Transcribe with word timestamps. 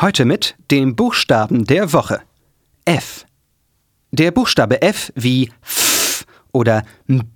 Heute 0.00 0.24
mit 0.24 0.54
dem 0.70 0.94
Buchstaben 0.94 1.64
der 1.64 1.92
Woche. 1.92 2.20
F. 2.84 3.26
Der 4.12 4.30
Buchstabe 4.30 4.80
F 4.80 5.12
wie 5.16 5.50
F 5.60 6.24
oder 6.52 6.84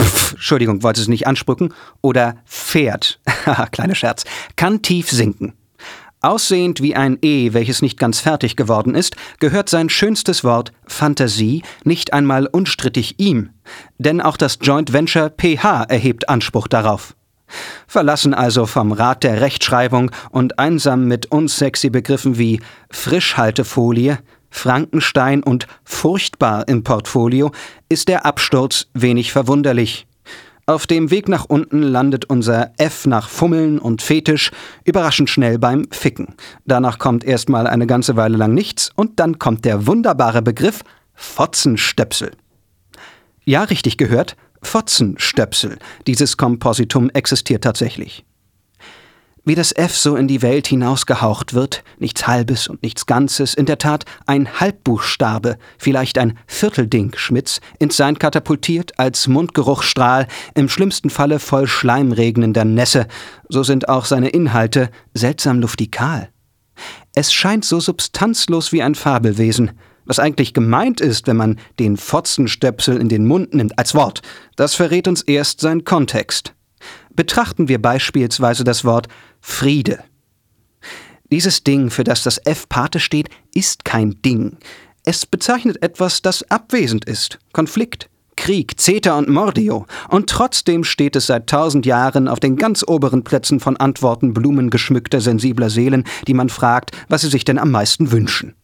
Pf, 0.00 0.34
Entschuldigung, 0.34 0.84
wollte 0.84 1.00
es 1.00 1.08
nicht 1.08 1.26
ansprücken, 1.26 1.74
oder 2.02 2.36
Pferd, 2.46 3.20
kleiner 3.72 3.96
Scherz, 3.96 4.22
kann 4.54 4.80
tief 4.80 5.10
sinken. 5.10 5.54
Aussehend 6.20 6.80
wie 6.80 6.94
ein 6.94 7.18
E, 7.20 7.52
welches 7.52 7.82
nicht 7.82 7.98
ganz 7.98 8.20
fertig 8.20 8.54
geworden 8.54 8.94
ist, 8.94 9.16
gehört 9.40 9.68
sein 9.68 9.88
schönstes 9.88 10.44
Wort 10.44 10.72
Fantasie 10.86 11.64
nicht 11.82 12.12
einmal 12.12 12.46
unstrittig 12.46 13.18
ihm, 13.18 13.50
denn 13.98 14.20
auch 14.20 14.36
das 14.36 14.58
Joint 14.62 14.92
Venture 14.92 15.30
PH 15.30 15.86
erhebt 15.88 16.28
Anspruch 16.28 16.68
darauf. 16.68 17.16
Verlassen 17.86 18.34
also 18.34 18.66
vom 18.66 18.92
Rat 18.92 19.24
der 19.24 19.40
Rechtschreibung 19.40 20.10
und 20.30 20.58
einsam 20.58 21.06
mit 21.06 21.26
unsexy 21.26 21.90
Begriffen 21.90 22.38
wie 22.38 22.60
Frischhaltefolie, 22.90 24.18
Frankenstein 24.50 25.42
und 25.42 25.66
furchtbar 25.84 26.68
im 26.68 26.84
Portfolio, 26.84 27.52
ist 27.88 28.08
der 28.08 28.26
Absturz 28.26 28.86
wenig 28.94 29.32
verwunderlich. 29.32 30.06
Auf 30.66 30.86
dem 30.86 31.10
Weg 31.10 31.28
nach 31.28 31.46
unten 31.46 31.82
landet 31.82 32.26
unser 32.26 32.70
F 32.78 33.04
nach 33.06 33.28
Fummeln 33.28 33.80
und 33.80 34.00
Fetisch 34.00 34.52
überraschend 34.84 35.28
schnell 35.28 35.58
beim 35.58 35.86
Ficken. 35.90 36.36
Danach 36.66 37.00
kommt 37.00 37.24
erstmal 37.24 37.66
eine 37.66 37.88
ganze 37.88 38.14
Weile 38.14 38.36
lang 38.36 38.54
nichts 38.54 38.90
und 38.94 39.18
dann 39.18 39.40
kommt 39.40 39.64
der 39.64 39.88
wunderbare 39.88 40.40
Begriff 40.40 40.82
Fotzenstöpsel. 41.14 42.30
Ja, 43.44 43.64
richtig 43.64 43.98
gehört, 43.98 44.36
Fotzenstöpsel. 44.62 45.78
Dieses 46.06 46.36
Kompositum 46.36 47.10
existiert 47.10 47.64
tatsächlich. 47.64 48.24
Wie 49.44 49.56
das 49.56 49.72
F 49.72 49.96
so 49.96 50.14
in 50.14 50.28
die 50.28 50.40
Welt 50.40 50.68
hinausgehaucht 50.68 51.52
wird, 51.52 51.82
nichts 51.98 52.28
Halbes 52.28 52.68
und 52.68 52.80
nichts 52.84 53.06
Ganzes, 53.06 53.54
in 53.54 53.66
der 53.66 53.78
Tat 53.78 54.04
ein 54.24 54.60
Halbbuchstabe, 54.60 55.58
vielleicht 55.78 56.16
ein 56.18 56.38
Viertelding 56.46 57.14
Schmitz, 57.16 57.60
ins 57.80 57.96
Sein 57.96 58.20
katapultiert 58.20 59.00
als 59.00 59.26
Mundgeruchstrahl, 59.26 60.28
im 60.54 60.68
schlimmsten 60.68 61.10
Falle 61.10 61.40
voll 61.40 61.66
schleimregnender 61.66 62.64
Nässe, 62.64 63.08
so 63.48 63.64
sind 63.64 63.88
auch 63.88 64.04
seine 64.04 64.28
Inhalte 64.28 64.90
seltsam 65.12 65.58
luftikal. 65.58 66.28
Es 67.12 67.32
scheint 67.32 67.64
so 67.64 67.80
substanzlos 67.80 68.70
wie 68.70 68.82
ein 68.82 68.94
Fabelwesen, 68.94 69.72
was 70.04 70.18
eigentlich 70.18 70.54
gemeint 70.54 71.00
ist, 71.00 71.26
wenn 71.26 71.36
man 71.36 71.58
den 71.78 71.96
Fotzenstöpsel 71.96 72.96
in 72.96 73.08
den 73.08 73.26
Mund 73.26 73.54
nimmt, 73.54 73.78
als 73.78 73.94
Wort, 73.94 74.22
das 74.56 74.74
verrät 74.74 75.08
uns 75.08 75.22
erst 75.22 75.60
sein 75.60 75.84
Kontext. 75.84 76.54
Betrachten 77.14 77.68
wir 77.68 77.80
beispielsweise 77.80 78.64
das 78.64 78.84
Wort 78.84 79.08
Friede. 79.40 80.02
Dieses 81.30 81.64
Ding, 81.64 81.90
für 81.90 82.04
das 82.04 82.22
das 82.22 82.38
F 82.44 82.68
Pate 82.68 83.00
steht, 83.00 83.28
ist 83.54 83.84
kein 83.84 84.20
Ding. 84.22 84.58
Es 85.04 85.26
bezeichnet 85.26 85.82
etwas, 85.82 86.22
das 86.22 86.48
abwesend 86.50 87.06
ist. 87.06 87.38
Konflikt, 87.52 88.08
Krieg, 88.36 88.78
Zeta 88.80 89.16
und 89.18 89.28
Mordio. 89.28 89.86
Und 90.08 90.28
trotzdem 90.28 90.84
steht 90.84 91.16
es 91.16 91.26
seit 91.26 91.48
tausend 91.48 91.86
Jahren 91.86 92.28
auf 92.28 92.40
den 92.40 92.56
ganz 92.56 92.84
oberen 92.86 93.24
Plätzen 93.24 93.60
von 93.60 93.76
Antworten 93.76 94.34
blumengeschmückter, 94.34 95.20
sensibler 95.20 95.70
Seelen, 95.70 96.04
die 96.26 96.34
man 96.34 96.48
fragt, 96.48 96.92
was 97.08 97.22
sie 97.22 97.30
sich 97.30 97.44
denn 97.44 97.58
am 97.58 97.70
meisten 97.70 98.10
wünschen. 98.10 98.54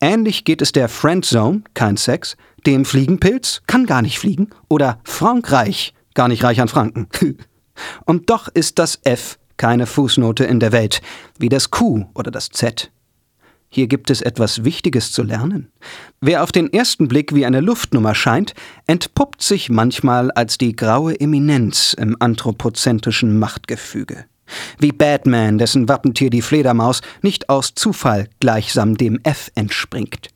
Ähnlich 0.00 0.44
geht 0.44 0.62
es 0.62 0.72
der 0.72 0.88
Friendzone, 0.88 1.62
kein 1.74 1.96
Sex, 1.96 2.36
dem 2.66 2.84
Fliegenpilz, 2.84 3.62
kann 3.66 3.86
gar 3.86 4.02
nicht 4.02 4.18
fliegen, 4.18 4.50
oder 4.68 5.00
Frankreich, 5.04 5.94
gar 6.14 6.28
nicht 6.28 6.44
reich 6.44 6.60
an 6.60 6.68
Franken. 6.68 7.08
Und 8.04 8.30
doch 8.30 8.48
ist 8.48 8.78
das 8.78 9.00
F 9.04 9.38
keine 9.56 9.86
Fußnote 9.86 10.44
in 10.44 10.60
der 10.60 10.72
Welt, 10.72 11.00
wie 11.38 11.48
das 11.48 11.70
Q 11.70 12.06
oder 12.14 12.30
das 12.30 12.50
Z. 12.50 12.90
Hier 13.68 13.88
gibt 13.88 14.10
es 14.10 14.22
etwas 14.22 14.64
Wichtiges 14.64 15.12
zu 15.12 15.22
lernen. 15.22 15.72
Wer 16.20 16.42
auf 16.42 16.52
den 16.52 16.72
ersten 16.72 17.08
Blick 17.08 17.34
wie 17.34 17.44
eine 17.44 17.60
Luftnummer 17.60 18.14
scheint, 18.14 18.54
entpuppt 18.86 19.42
sich 19.42 19.68
manchmal 19.68 20.30
als 20.30 20.56
die 20.56 20.76
graue 20.76 21.18
Eminenz 21.18 21.92
im 21.92 22.16
anthropozentrischen 22.20 23.38
Machtgefüge. 23.38 24.26
Wie 24.78 24.92
Batman, 24.92 25.58
dessen 25.58 25.88
Wappentier 25.88 26.30
die 26.30 26.42
Fledermaus 26.42 27.00
nicht 27.22 27.48
aus 27.48 27.74
Zufall 27.74 28.28
gleichsam 28.40 28.96
dem 28.96 29.20
F 29.22 29.50
entspringt. 29.54 30.28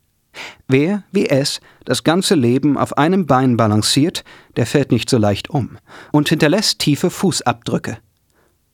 Wer, 0.68 1.02
wie 1.10 1.28
es, 1.28 1.60
das 1.84 2.04
ganze 2.04 2.34
Leben 2.34 2.78
auf 2.78 2.96
einem 2.96 3.26
Bein 3.26 3.56
balanciert, 3.56 4.24
der 4.56 4.66
fällt 4.66 4.92
nicht 4.92 5.10
so 5.10 5.18
leicht 5.18 5.50
um 5.50 5.78
und 6.12 6.28
hinterlässt 6.28 6.78
tiefe 6.78 7.10
Fußabdrücke. 7.10 7.98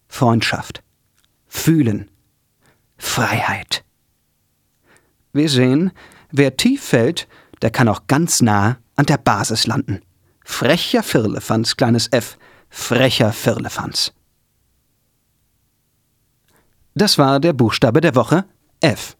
Freundschaft, 0.08 0.82
Fühlen, 1.46 2.10
Freiheit. 2.98 3.84
Wir 5.32 5.48
sehen, 5.48 5.92
wer 6.30 6.56
tief 6.56 6.82
fällt, 6.82 7.28
der 7.62 7.70
kann 7.70 7.88
auch 7.88 8.06
ganz 8.06 8.42
nah 8.42 8.78
an 8.96 9.06
der 9.06 9.18
Basis 9.18 9.66
landen. 9.66 10.00
Frecher 10.44 11.02
Firlefanz, 11.02 11.76
kleines 11.76 12.08
F, 12.12 12.38
frecher 12.68 13.32
Firlefanz. 13.32 14.12
Das 16.98 17.18
war 17.18 17.40
der 17.40 17.52
Buchstabe 17.52 18.00
der 18.00 18.14
Woche 18.14 18.46
F. 18.80 19.15